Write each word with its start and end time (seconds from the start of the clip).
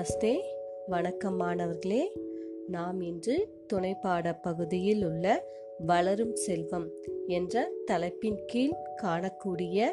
நமஸ்தே. 0.00 0.40
வணக்கம் 0.86 1.36
மாணவர்களே. 1.36 2.12
நாம் 2.68 3.00
இன்று 3.00 3.48
துணைப்பாட 3.72 4.38
பகுதியில் 4.42 5.04
உள்ள 5.04 5.44
வளரும் 5.86 6.36
செல்வம் 6.36 6.88
என்ற 7.26 7.70
தலைப்பின் 7.84 8.44
கீழ் 8.46 8.72
காணக்கூடிய 9.02 9.84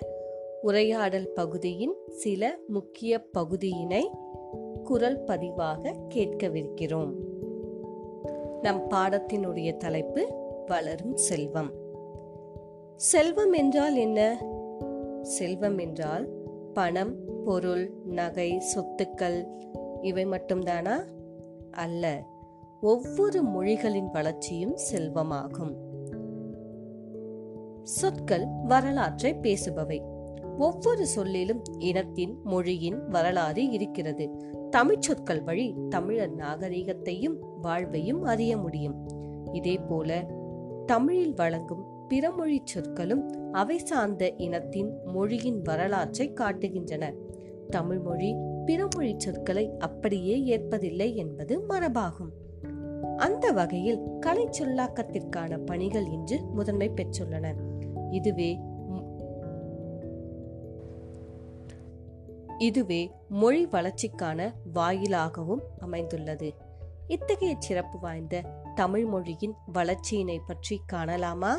உரையாடல் 0.61 1.31
பகுதியின் 1.35 1.93
சில 2.09 2.57
முக்கிய 2.67 3.19
பகுதியினை 3.19 4.09
குரல் 4.83 5.23
பதிவாக 5.23 5.93
கேட்கவிருக்கிறோம். 6.15 7.13
நம் 8.61 8.89
பாடத்தினுடைய 8.89 9.77
தலைப்பு 9.77 10.33
வளரும் 10.65 11.15
செல்வம். 11.15 11.71
செல்வம் 12.95 13.53
என்றால் 13.53 13.95
என்ன? 13.95 14.45
செல்வம் 15.21 15.77
என்றால் 15.77 16.29
பணம் 16.73 17.15
பொருள் 17.43 17.91
நகை 18.05 18.61
சொத்துக்கள் 18.75 19.55
இவை 20.01 20.25
மட்டும்தானா? 20.25 20.95
அல்ல 21.71 22.25
ஒவ்வொரு 22.81 23.43
மொழிகளின் 23.43 24.11
வளர்ச்சியும் 24.11 24.75
செல்வமாகும். 24.91 25.75
சொற்கள் 27.83 28.45
வரலாற்றை 28.63 29.33
பேசுபவை. 29.33 30.01
ஒவ்வொரு 30.57 31.07
சொல்லிலும் 31.07 31.61
இனத்தின் 31.77 32.39
மொழியின் 32.43 33.07
வரலாறு 33.07 33.69
இருக்கிறது. 33.69 34.29
தமிழ் 34.69 34.99
சொற்கள் 34.99 35.43
வழி 35.43 35.75
தமிழர் 35.89 36.35
நாகரிகத்தையும் 36.35 37.37
வாழ்வையும் 37.61 38.23
அறிய 38.23 38.57
முடியும். 38.57 38.95
இதே 39.53 39.77
போல 39.77 40.25
தமிழில் 40.85 41.33
வழங்கும் 41.33 41.85
பிறமொழி 42.09 42.59
சொற்களும் 42.63 43.51
அவை 43.51 43.77
சார்ந்த 43.77 44.33
இனத்தின் 44.33 44.93
மொழியின் 45.05 45.61
வரலாற்றை 45.61 46.33
காட்டுகின்றன. 46.33 47.13
தமிழ் 47.69 47.99
மொழி 47.99 48.35
பிறமொழி 48.67 49.17
சொற்களை 49.17 49.77
அப்படியே 49.77 50.57
ஏற்பதில்லை 50.57 51.15
என்பது 51.15 51.59
மரபாகும். 51.69 52.33
அந்த 53.17 53.51
வகையில் 53.51 53.99
கலை 54.19 54.49
சொல்லாக்கத்திற்கான 54.59 55.57
பணிகள் 55.65 56.05
இன்று 56.05 56.41
முதன்மை 56.41 56.89
பெற்றுள்ளன. 56.89 57.55
இதுவே 58.11 58.59
இதுவே 62.57 63.11
மொழி 63.29 63.67
வளர்ச்சிக்கான 63.67 64.53
வாயிலாகவும் 64.73 65.61
அமைந்துள்ளது. 65.79 66.53
இத்தகைய 67.07 67.55
சிறப்பு 67.59 67.99
வாய்ந்த 67.99 68.41
தமிழ் 68.75 69.05
மொழியின் 69.05 69.53
வளர்ச்சியினை 69.73 70.39
பற்றி 70.47 70.81
காணலாமா? 70.93 71.53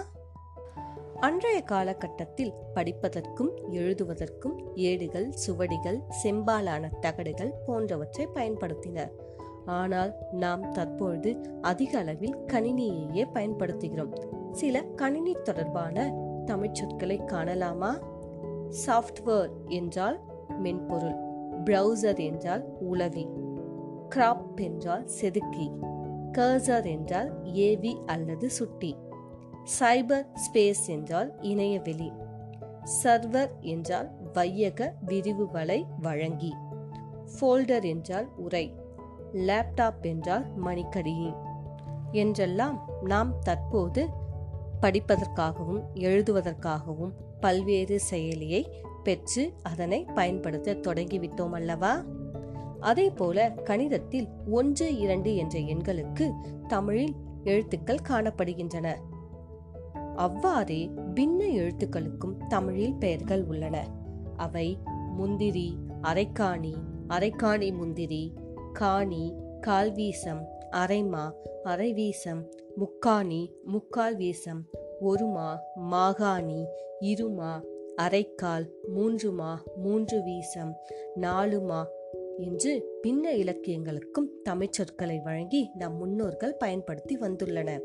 அன்றைய 1.20 1.60
காலகட்டத்தில் 1.60 2.52
படிப்பதற்கும் 2.74 3.48
எழுதுவதற்கும் 3.70 4.56
ஏடுகள் 4.74 5.30
சுவடிகள் 5.30 5.98
செம்பாலான 6.22 6.90
தகடுகள் 7.00 7.52
போன்றவற்றை 7.66 8.28
பயன்படுத்தினர். 8.34 9.10
ஆனால் 9.66 10.14
நாம் 10.32 10.72
தற்பொழுது 10.72 11.40
அதிக 11.60 11.98
அளவில் 11.98 12.36
கணினியையே 12.46 13.24
பயன்படுத்துகிறோம். 13.34 14.12
சில 14.52 14.82
கணினி 14.82 15.36
தொடர்பான 15.42 16.14
தமிழ் 16.44 16.72
சொற்களை 16.72 17.18
காணலாமா? 17.18 17.92
சாஃப்ட்வேர் 18.86 19.50
என்றால் 19.66 20.20
மென்பொருள் 20.58 21.18
ப்ரௌசர் 21.64 22.18
என்றால் 22.18 22.64
உளவி 22.80 23.28
கிராப் 24.14 24.56
என்றால் 24.56 25.06
செதுக்கி 25.06 25.70
கர்சர் 26.32 26.90
என்றால் 26.90 27.44
ஏவி 27.44 27.98
அல்லது 28.06 28.50
சுட்டி. 28.50 28.96
சைபர் 29.80 30.26
ஸ்பேஸ் 30.34 30.86
என்றால் 30.86 31.38
இணையவெளி 31.40 32.12
சர்வர் 33.02 33.50
என்றால் 33.60 34.10
வையக 34.32 34.94
விரிவுகளை 35.06 35.86
வழங்கி. 36.00 36.54
ஃபோல்டர் 37.32 37.84
என்றால் 37.84 38.28
உரை. 38.36 38.74
லேப்டாப் 39.32 40.02
என்றால் 40.02 40.64
மணிக்கடியி 40.64 41.36
என்றெல்லாம் 42.12 42.88
நாம் 43.02 43.38
தற்போது 43.38 44.08
படிப்பதற்காகவும் 44.82 45.82
எழுதுவதற்காகவும் 45.94 47.12
பல்வேறு 47.40 48.00
செயலியை 48.10 48.66
பெற்று 49.02 49.54
அதனை 49.62 50.04
பயன்படுத்த 50.14 50.74
தொடங்கிவிட்டோம் 50.74 51.52
அல்லவா? 51.52 52.04
அதே 52.80 53.10
போல 53.10 53.54
கணிதத்தில் 53.64 54.28
ஒன்று 54.50 54.96
இரண்டு 54.96 55.36
என்ற 55.36 55.58
எண்களுக்கு 55.58 56.30
தமிழில் 56.68 57.14
எழுத்துக்கள் 57.44 58.06
காணப்படுகின்றன. 58.08 58.94
அவ்வாறே 60.18 60.90
பின்ன 61.14 61.40
எழுத்துக்களுக்கும் 61.52 62.46
தமிழில் 62.48 62.94
பெயர்கள் 62.94 63.44
உள்ளன. 63.44 63.88
அவை 64.36 64.78
முந்திரி 65.16 65.76
அரைக்காணி 66.02 66.74
அரைக்காணி 67.08 67.76
முந்திரி 67.76 68.34
காணி 68.72 69.34
கால்வீசம் 69.66 70.42
அரைமா 70.70 71.32
அரைவீசம் 71.64 72.42
முக்காணி 72.76 73.52
முக்கால் 73.64 74.16
வீசம் 74.16 74.64
ஒருமா 75.00 75.56
மாகாணி 75.90 76.64
இருமா 77.00 77.62
அரைக்கால் 77.96 78.68
மூன்றுமா 78.94 79.56
மூன்று 79.76 80.22
வீசம் 80.22 80.74
நாலுமா 81.16 81.84
என்று 82.38 83.00
பின்ன 83.02 83.30
இலக்கியங்களுக்கும் 83.32 84.28
தமிழ்ச்சொற்களை 84.48 85.22
வழங்கி 85.22 85.70
நம் 85.74 85.96
முன்னோர்கள் 85.96 86.56
பயன்படுத்தி 86.56 87.18
வந்துள்ளன 87.18 87.80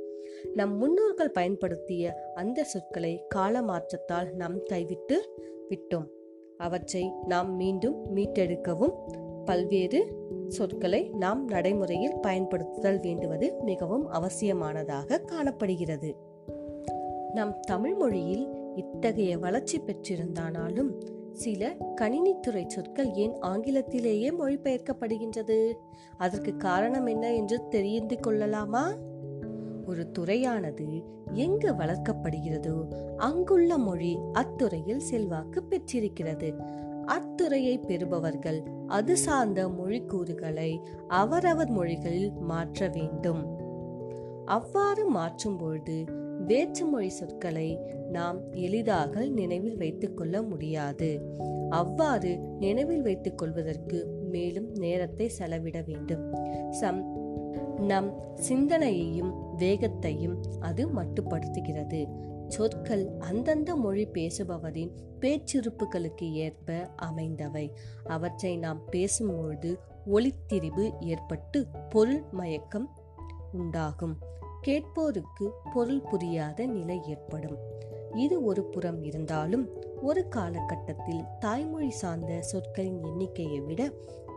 நம் 0.53 0.77
முன்னோர்கள் 0.77 1.31
பயன்படுத்திய 1.31 2.31
அந்த 2.35 2.63
சொற்களை 2.63 3.25
கால 3.27 3.61
மாற்றத்தால் 3.61 4.35
நாம் 4.35 4.63
கைவிட்டு 4.63 5.29
விட்டோம். 5.69 6.07
அவற்றை 6.57 7.11
நாம் 7.25 7.55
மீண்டும் 7.55 8.15
மீட்டெடுக்கவும் 8.15 8.93
பல்வேறு 9.45 10.21
சொற்களை 10.47 11.09
நாம் 11.09 11.47
நடைமுறையில் 11.47 12.19
பயன்படுத்துதல் 12.21 12.99
வேண்டுவது 12.99 13.53
மிகவும் 13.63 14.09
அவசியமானதாக 14.09 15.21
காணப்படுகிறது. 15.21 16.15
நம் 17.33 17.59
தமிழ் 17.59 17.93
மொழியில் 17.93 18.47
இத்தகைய 18.75 19.37
வளர்ச்சி 19.37 19.79
பெற்றிருந்தானாலும் 19.79 20.91
சில 21.31 21.75
கணினித்துறை 22.01 22.67
சொற்கள் 22.67 23.13
ஏன் 23.13 23.33
ஆங்கிலத்திலேயே 23.41 24.29
மொழிபெயர்க்கப்படுகின்றது? 24.29 25.73
அதற்கு 26.17 26.57
காரணம் 26.57 27.05
என்ன 27.05 27.33
என்று 27.33 27.67
தெரிந்து 27.67 28.19
கொள்ளலாமா? 28.19 28.93
ஒரு 29.85 30.11
துறையானது 30.11 31.03
எங்கு 31.33 31.71
வளர்க்கப்படுகிறதோ 31.71 32.93
அங்குள்ள 33.17 33.77
மொழி 33.77 34.17
அத்துறையில் 34.33 34.99
செல்வாக்கு 34.99 35.63
பெற்றிருக்கிறது. 35.63 36.53
அத்துறையை 37.07 37.85
பெறுபவர்கள் 37.85 38.63
அது 38.87 39.17
சார்ந்த 39.17 39.69
மொழி 39.69 40.01
கூறுகளை 40.01 40.81
அவரவர் 41.07 41.69
மொழிகளில் 41.69 42.31
மாற்ற 42.31 42.87
வேண்டும். 42.87 43.61
அவ்வாறு 44.45 45.05
மாற்றும் 45.05 45.57
பொழுது 45.57 46.05
வேற்றுமொழி 46.47 47.07
சொற்களை 47.07 47.79
நாம் 48.11 48.51
எளிதாக 48.51 49.25
நினைவில் 49.25 49.77
வைத்துக் 49.77 50.17
கொள்ள 50.17 50.41
முடியாது. 50.41 51.35
அவ்வாறு 51.69 52.37
நினைவில் 52.37 53.01
வைத்துக் 53.01 53.37
கொள்வதற்கு 53.37 54.07
மேலும் 54.31 54.69
நேரத்தை 54.73 55.27
செலவிட 55.29 55.83
வேண்டும். 55.85 56.33
சம் 56.69 57.22
நம் 57.79 58.35
சிந்தனையையும் 58.35 59.55
வேகத்தையும் 59.55 60.43
அது 60.59 60.93
மட்டுப்படுத்துகிறது. 60.93 62.07
சொற்கள் 62.47 63.11
அந்தந்த 63.19 63.75
மொழி 63.75 64.07
பேசுபவரின் 64.07 64.91
பேச்சிருப்புகளுக்கு 65.19 66.31
ஏற்ப 66.31 66.89
அமைந்தவை. 66.95 67.75
அவற்றை 68.03 68.57
நாம் 68.57 68.81
பேசும்பொழுது 68.91 69.77
ஒளித்திரிவு 70.05 70.91
ஏற்பட்டு 70.99 71.67
பொருள் 71.89 72.23
மயக்கம் 72.31 72.89
உண்டாகும். 73.53 74.17
கேட்போருக்கு 74.61 75.49
பொருள் 75.73 76.01
புரியாத 76.01 76.65
நிலை 76.65 77.01
ஏற்படும். 77.07 77.57
இது 78.13 78.43
ஒரு 78.43 78.63
புறம் 78.63 79.03
இருந்தாலும் 79.03 79.69
ஒரு 80.01 80.27
காலகட்டத்தில் 80.27 81.23
தாய்மொழி 81.39 81.89
சார்ந்த 81.89 82.41
சொற்களின் 82.41 83.03
எண்ணிக்கையை 83.03 83.59
விட 83.59 83.89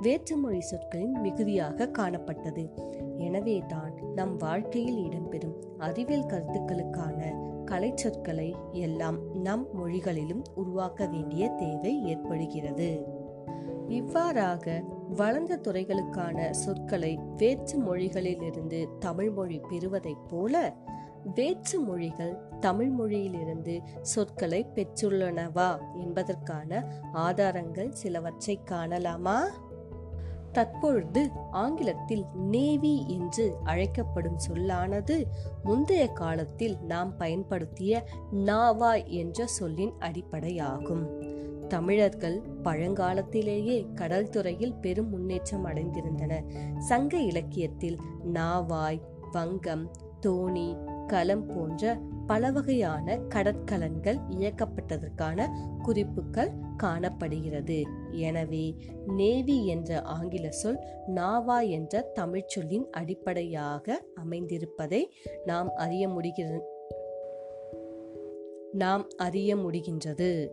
வேற்றுமொழி 0.03 0.61
சொற்களின் 0.61 1.21
மிகுதியாக 1.21 1.91
காணப்பட்டது. 1.99 2.65
எனவே 3.19 3.63
தான் 3.69 3.95
நம் 4.15 4.37
வாழ்க்கையில் 4.37 4.99
இடம்பெறும் 4.99 5.55
அறிவியல் 5.79 6.27
கருத்துக்களுக்கான 6.27 7.45
கலை 7.65 7.93
சொற்களை 7.95 8.55
எல்லாம் 8.73 9.37
நம் 9.37 9.67
மொழிகளிலும் 9.73 10.45
உருவாக்க 10.55 11.07
வேண்டிய 11.07 11.49
தேவை 11.49 12.05
ஏற்படுகிறது. 12.05 13.15
இவ்வாறாக 13.89 14.83
வளர்ந்த 15.17 15.57
துறைகளுக்கான 15.57 16.51
சொற்களை 16.51 17.19
வேற்று 17.37 17.79
மொழிகளிலிருந்து 17.79 18.89
தமிழ் 18.99 19.31
மொழி 19.31 19.61
பெறுவதைப் 19.69 20.25
போல 20.29 20.75
வேற்று 21.35 21.81
மொழிகள் 21.81 22.43
தமிழ் 22.61 22.89
மொழியிலிருந்து 22.89 23.81
சொற்களை 24.03 24.67
பெற்றுள்ளனவா 24.75 25.79
என்பதற்கான 25.95 26.85
ஆதாரங்கள் 27.13 27.91
சிலவற்றை 27.91 28.61
காணலாமா? 28.65 29.47
தற்பொழுது 30.57 31.23
ஆங்கிலத்தில் 31.51 32.25
நேவி 32.51 32.93
என்று 33.09 33.45
அழைக்கப்படும் 33.65 34.39
சொல்லானது 34.39 35.17
முந்தைய 35.65 36.05
காலத்தில் 36.13 36.77
நாம் 36.83 37.11
பயன்படுத்திய 37.17 38.03
நாவா 38.45 38.93
என்ற 39.21 39.47
சொல்லின் 39.47 39.93
அடிப்படையாகும். 39.99 41.05
தமிழர்கள் 41.69 42.39
பழங்காலத்திலேயே 42.65 43.77
கடல் 43.95 44.29
துறையில் 44.29 44.75
பெரும் 44.75 45.11
முன்னேற்றம் 45.11 45.67
அடைந்திருந்தனர் 45.67 46.47
சங்க 46.79 47.19
இலக்கியத்தில் 47.31 47.99
நாவாய் 48.35 49.01
வங்கம் 49.33 49.87
தோணி 50.27 50.69
கலம் 51.07 51.47
போன்ற 51.47 52.01
பல 52.27 52.51
வகையான 52.51 53.19
கடற்கலன்கள் 53.29 54.19
இயக்கப்பட்டதற்கான 54.31 55.49
குறிப்புகள் 55.83 56.51
காணப்படுகிறது. 56.77 57.85
எனவே 58.11 58.75
நேவி 59.07 59.67
என்ற 59.67 60.03
ஆங்கில 60.03 60.51
சொல் 60.51 60.79
நாவா 61.15 61.69
என்ற 61.69 62.13
தமிழ்ச்சொல்லின் 62.15 62.91
அடிப்படையாக 62.91 64.03
அமைந்திருப்பதை 64.25 65.05
நாம் 65.45 65.69
அறிய 65.69 66.09
முடிகிற 66.09 66.61
நாம் 68.73 69.09
அறிய 69.17 69.57
முடிகின்றது. 69.57 70.49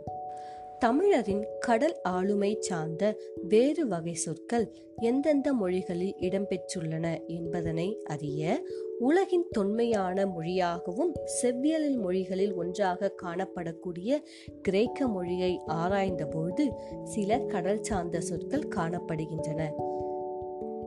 தமிழரின் 0.80 1.48
கடல் 1.60 2.02
ஆளுமை 2.02 2.58
சார்ந்த 2.60 3.18
வேறு 3.42 3.88
வகை 3.88 4.14
சொற்கள் 4.14 4.76
எந்தெந்த 4.96 5.54
மொழிகளில் 5.54 6.16
இடம்பெற்றுள்ளன 6.18 7.26
என்பதனை 7.26 8.00
அறிய 8.04 8.68
உலகின் 9.00 9.48
தொன்மையான 9.50 10.26
மொழியாகவும் 10.26 11.16
செவ்வியலில் 11.42 12.00
மொழிகளில் 12.00 12.54
ஒன்றாக 12.54 13.14
காணப்படக்கூடிய 13.24 14.18
கிரேக்க 14.62 15.08
மொழியை 15.08 15.62
ஆராய்ந்தபோது 15.68 16.74
சில 17.04 17.38
கடல் 17.38 17.84
சார்ந்த 17.84 18.22
சொற்கள் 18.22 18.68
காணப்படுகின்றன. 18.76 19.70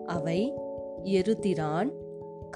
அவை 0.05 0.55
எருதிரான் 1.05 1.93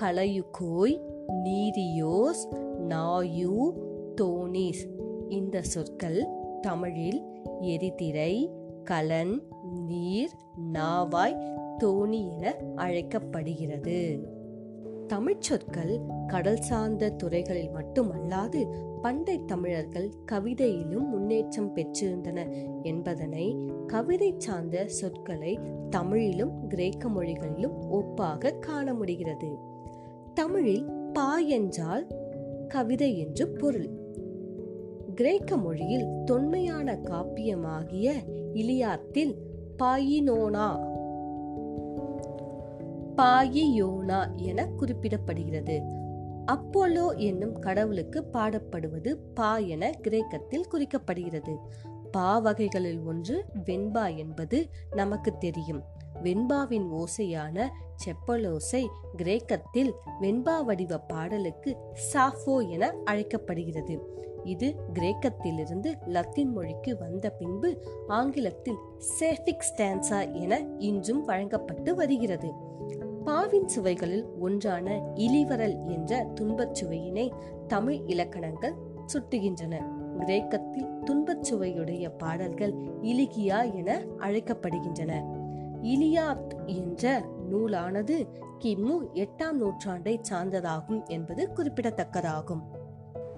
கலையுகோய் 0.01 1.01
நீரியோஸ் 1.45 2.57
நாயு 2.79 3.73
தோனிஸ். 4.21 4.99
இந்த 5.29 5.63
சொற்கள் 5.63 6.27
தமிழில் 6.61 7.23
எரிதிரை 7.61 8.51
கலன் 8.85 9.43
நீர் 9.87 10.31
நாவாய் 10.73 11.59
தோணி 11.79 12.31
என 12.31 12.57
அழைக்கப்படுகிறது. 12.77 14.29
தமிழ்ச் 15.07 15.43
சொற்கள் 15.43 16.01
கடல் 16.27 16.61
சார்ந்த 16.61 17.11
துறைகளில் 17.11 17.71
மட்டுமல்லாது 17.71 18.67
பண்டை 19.03 19.45
தமிழர்கள் 19.45 20.13
கவிதையிலும் 20.33 21.09
முன்னேற்றம் 21.09 21.77
பெற்றிருந்தன 21.77 22.57
என்பதனை 22.83 23.71
கவிதை 23.87 24.35
சார்ந்த 24.39 24.89
சொற்களை 24.89 25.59
தமிழிலும் 25.91 26.67
கிரேக்க 26.67 27.09
மொழிகளிலும் 27.09 27.93
ஒப்பாக 27.93 28.59
காண 28.59 28.95
முடிகிறது. 28.95 29.49
தமிழில் 30.35 30.85
பா 31.13 31.39
என்றால் 31.39 32.07
கவிதை 32.69 33.19
என்று 33.19 33.49
பொருள். 33.49 34.00
கிரேக்க 35.15 35.57
மொழியில் 35.57 36.25
தொன்மையான 36.25 36.93
காப்பியமாகிய 36.93 38.13
இலியாத்தில் 38.55 39.35
பாயினோனா. 39.79 40.79
பாயியோனா 43.17 44.35
என 44.37 44.69
குறிப்பிடப்படுகிறது. 44.79 45.83
அப்போலோ 46.47 47.17
என்னும் 47.17 47.59
கடவுளுக்கு 47.59 48.29
பாடப்படுவது 48.33 49.17
பா 49.35 49.57
என 49.57 49.91
கிரேக்கத்தில் 49.91 50.67
குறிக்கப்படுகிறது. 50.73 51.57
பா 52.11 52.39
வகைகளில் 52.39 53.03
ஒன்று 53.03 53.45
வெண்பா 53.65 54.17
என்பது 54.17 54.69
நமக்கு 54.95 55.39
தெரியும். 55.39 55.83
வெண்பாவின் 56.23 56.89
ஓசையான 56.93 57.69
செப்பலோசை 58.05 58.87
கிரேக்கத்தில் 59.17 59.95
வெண்பா 60.21 60.65
வடிவ 60.65 60.99
பாடலுக்கு 60.99 61.77
சாஃபோ 62.13 62.69
என 62.69 62.95
அழைக்கப்படுகிறது. 63.05 64.19
இது 64.45 64.75
கிரேக்கத்திலிருந்து 64.95 65.95
லத்தீன் 66.07 66.53
மொழிக்கு 66.53 66.99
வந்த 66.99 67.31
பின்பு 67.31 67.83
ஆங்கிலத்தில் 68.09 68.77
சேஃபிக் 69.21 69.65
ஸ்டான்சா 69.75 70.33
என 70.33 70.67
இன்றும் 70.79 71.25
வழங்கப்பட்டு 71.25 71.95
வருகிறது. 71.95 72.53
பாவின் 73.25 73.67
சுவைகளில் 73.67 74.25
ஒன்றான 74.39 75.13
இலிவரல் 75.15 75.87
என்ற 75.87 76.25
துன்பச் 76.35 76.85
சுவையினை 76.85 77.33
தமிழ் 77.67 78.01
இலக்கணங்கள் 78.07 78.75
சுட்டுகின்றன. 79.13 79.83
கிரேக்கத்தில் 80.19 80.99
துன்பச் 81.05 81.55
சுவையுடைய 81.55 82.11
பாடல்கள் 82.19 82.75
இலிகியா 83.03 83.75
என 83.75 84.03
அழைக்கப்படுகின்றன. 84.19 85.39
இலியாத் 85.83 86.67
என்ற 86.67 87.25
நூலானது 87.51 88.29
கிமு 88.65 88.97
எட்டாம் 89.15 89.57
நூற்றாண்டை 89.61 90.23
சார்ந்ததாகும் 90.31 91.07
என்பது 91.07 91.49
குறிப்பிடத்தக்கதாகும். 91.57 92.63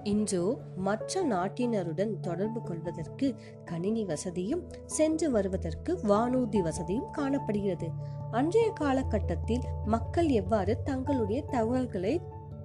இன்றோ 0.03 0.57
மற்ற 0.75 1.23
நாட்டினருடன் 1.23 2.19
தொடர்பு 2.19 2.61
கொள்வதற்கு 2.61 3.35
கணினி 3.65 4.05
வசதியும் 4.05 4.69
சென்று 4.85 5.31
வருவதற்கு 5.31 5.99
வானூர்தி 6.03 6.61
வசதியும் 6.61 7.09
காணப்படுகிறது. 7.11 7.89
அன்றைய 8.31 8.71
காலகட்டத்தில் 8.71 9.61
மக்கள் 9.85 10.27
எவ்வாறு 10.27 10.83
தங்களுடைய 10.83 11.41
தகவல்களை 11.41 12.21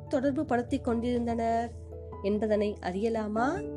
தொடர்பு 0.09 0.45
படுத்திக் 0.45 0.85
கொண்டிருந்தனர் 0.85 1.73
என்பதனை 2.23 2.77
அறியலாமா? 2.81 3.77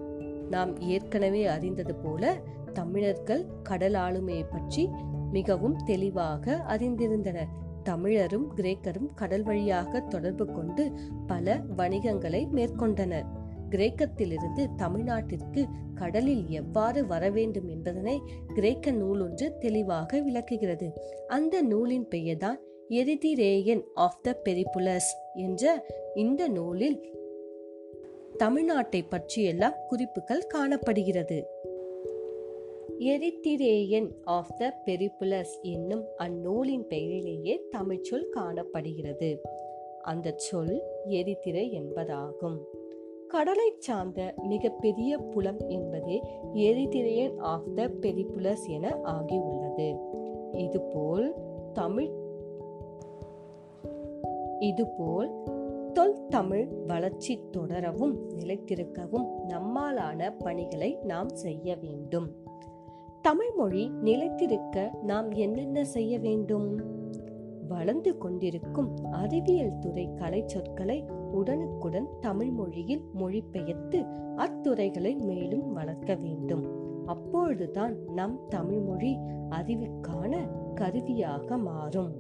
நாம் 0.50 0.80
ஏற்கனவே 0.80 1.46
அறிந்தது 1.46 1.96
போல 1.96 2.42
தமிழர்கள் 2.74 3.46
கடல் 3.64 3.94
ஆளுமையை 3.94 4.46
பற்றி 4.50 4.90
மிகவும் 5.32 5.78
தெளிவாக 5.86 6.56
அறிந்திருந்தனர் 6.68 7.52
தமிழரும் 7.84 8.48
கிரேக்கரும் 8.56 9.10
கடல் 9.16 9.44
வழியாக 9.44 10.00
தொடர்பு 10.00 10.46
கொண்டு 10.46 10.92
பல 11.28 11.62
வணிகங்களை 11.78 12.48
மேற்கொண்டனர். 12.56 13.26
கிரேக்கத்திலிருந்து 13.70 14.68
தமிழ்நாட்டிற்கு 14.76 15.66
கடலில் 15.96 16.50
எவ்வாறு 16.50 17.06
வர 17.06 17.30
வேண்டும் 17.30 17.68
என்பதனை 17.68 18.22
கிரேக்க 18.54 18.92
நூல் 18.92 19.22
ஒன்று 19.22 19.58
தெளிவாக 19.58 20.20
விளக்குகிறது. 20.20 20.94
அந்த 21.28 21.62
நூலின் 21.62 22.08
பெயர்தான் 22.08 22.60
எரிதிரேயன் 22.90 23.84
ஆஃப் 23.94 24.24
த 24.24 24.42
பெரிபுலஸ் 24.46 25.12
என்ற 25.34 25.86
இந்த 26.16 26.48
நூலில் 26.48 27.00
தமிழ்நாட்டை 28.40 29.02
பற்றியெல்லாம் 29.10 29.74
குறிப்புகள் 29.88 30.48
காணப்படுகிறது. 30.48 31.70
எரித்திரேயன் 33.04 34.12
ஆஃப் 34.24 34.58
த 34.58 34.82
பெரிபுலஸ் 34.86 35.62
என்னும் 35.62 36.06
அந்நூலின் 36.18 36.88
பெயரிலேயே 36.88 37.62
தமிழ்ச்சொல் 37.70 38.30
காணப்படுகிறது. 38.30 39.42
அந்த 40.02 40.34
சொல் 40.36 40.82
எரித்திரை 41.06 41.72
என்பதாகும். 41.72 42.58
கடலை 43.28 43.74
சார்ந்த 43.78 44.34
மிகப்பெரிய 44.44 45.18
புலம் 45.18 45.60
என்பதே 45.68 46.22
எரித்திரையன் 46.54 47.38
ஆஃப் 47.38 47.76
த 47.76 47.88
பெரிபுலஸ் 47.88 48.68
என 48.68 48.98
ஆகியுள்ளது. 49.04 49.98
இதுபோல் 50.52 51.34
தமிழ் 51.74 52.12
இதுபோல் 54.60 55.32
தொல் 55.94 56.28
தமிழ் 56.28 56.68
வளர்ச்சி 56.88 57.40
தொடரவும் 57.52 58.30
நிலைத்திருக்கவும் 58.30 59.28
நம்மாலான 59.48 60.34
பணிகளை 60.40 60.98
நாம் 61.04 61.30
செய்ய 61.30 61.76
வேண்டும். 61.76 62.50
தமிழ் 63.22 63.52
மொழி 63.56 63.90
நிலைத்திருக்க 63.90 64.98
நாம் 65.02 65.32
என்னென்ன 65.32 65.86
செய்ய 65.86 66.20
வேண்டும்? 66.20 66.82
வளர்ந்து 67.68 68.18
கொண்டிருக்கும் 68.18 68.96
அறிவியல் 69.12 69.80
துறை 69.80 70.14
கலை 70.16 70.44
சொற்களை 70.46 71.06
உடனுக்குடன் 71.32 72.08
தமிழ் 72.20 72.52
மொழியில் 72.52 73.04
மொழிபெயர்த்து 73.14 74.06
அத்துறைகளை 74.36 75.18
மேலும் 75.18 75.74
வளர்க்க 75.74 76.16
வேண்டும். 76.16 76.66
அப்பொழுதுதான் 77.06 77.96
நம் 78.14 78.40
தமிழ் 78.50 78.80
மொழி 78.80 79.18
அறிவுக்கான 79.50 80.38
கருவியாக 80.74 81.58
மாறும். 81.58 82.16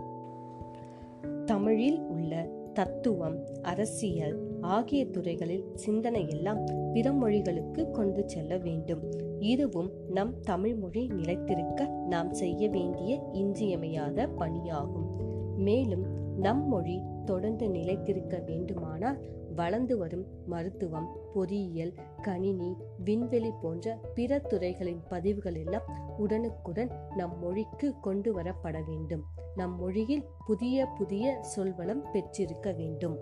தமிழில் 1.45 1.99
உள்ள 1.99 2.49
தத்துவம் 2.73 3.45
அரசியல் 3.61 4.50
ஆகிய 4.61 5.05
துறைகளில் 5.05 5.75
சிந்தனை 5.75 6.29
எல்லாம் 6.29 6.65
பிற 6.93 7.11
மொழிகளுக்கு 7.11 7.91
கொண்டு 7.91 8.29
செல்ல 8.29 8.57
வேண்டும். 8.57 9.11
இதுவும் 9.39 9.91
நம் 10.09 10.39
தமிழ் 10.39 10.75
மொழி 10.75 11.07
நிலைத்திருக்க 11.07 11.85
நாம் 11.85 12.33
செய்ய 12.33 12.69
வேண்டிய 12.69 13.29
இன்றியமையாத 13.31 14.27
பணியாகும். 14.27 15.15
மேலும் 15.57 16.35
நம் 16.37 16.67
மொழி 16.67 17.01
தொடர்ந்து 17.25 17.69
நிலைத்திருக்க 17.69 18.37
வேண்டுமானால் 18.37 19.39
வளர்ந்து 19.55 19.97
வரும் 19.97 20.25
மருத்துவம் 20.45 21.07
பொறியியல் 21.33 21.93
கணினி 22.21 22.75
விண்வெளி 23.03 23.51
போன்ற 23.61 23.99
பிற 24.13 24.39
துறைகளின் 24.39 25.01
பதிவுகள் 25.09 25.55
எல்லாம் 25.55 26.15
உடனுக்குடன் 26.17 26.91
நம் 27.15 27.39
மொழிக்கு 27.39 27.99
கொண்டு 27.99 28.41
வரப்பட 28.41 28.77
வேண்டும். 28.87 29.23
நம் 29.55 29.79
மொழியில் 29.79 30.25
புதிய 30.45 30.85
புதிய 30.85 31.37
சொல்வளம் 31.41 32.05
பெற்றிருக்க 32.11 32.71
வேண்டும். 32.71 33.17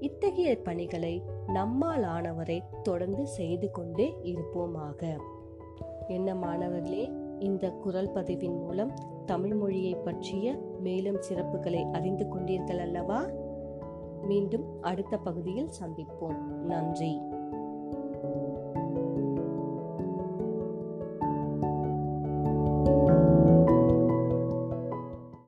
இத்தகைய 0.00 0.62
பணிகளை 0.62 1.22
நம்மால் 1.46 2.02
ஆனவரை 2.02 2.62
தொடர்ந்து 2.82 3.26
செய்து 3.26 3.70
கொண்டே 3.70 4.14
இருப்போமாக. 4.22 5.18
என்ன 6.08 6.34
மாணவர்களே 6.34 7.10
இந்த 7.38 7.70
குரல் 7.70 8.10
பதிவின் 8.10 8.62
மூலம் 8.62 8.92
தமிழ் 9.26 9.54
மொழியை 9.54 9.94
பற்றிய 9.94 10.58
மேலும் 10.80 11.18
சிறப்புகளை 11.28 11.90
அறிந்து 11.90 12.24
கொண்டீர்கள் 12.24 12.78
அல்லவா? 12.78 13.26
மீண்டும் 14.22 14.82
அடுத்த 14.82 15.16
பகுதியில் 15.16 15.70
சந்திப்போம். 15.80 16.38
நன்றி. 16.44 17.20